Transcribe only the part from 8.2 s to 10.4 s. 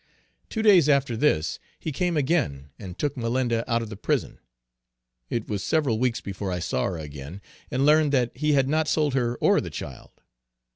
he had not sold her or the child.